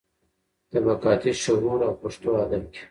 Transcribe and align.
طبقاتي 0.73 1.31
شعور 1.43 1.79
او 1.87 1.93
پښتو 2.01 2.29
ادب 2.43 2.63
کې. 2.71 2.79